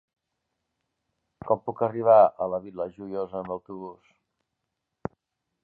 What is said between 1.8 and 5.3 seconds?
arribar a la Vila Joiosa amb autobús?